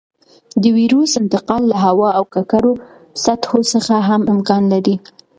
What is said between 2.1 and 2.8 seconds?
او ککړو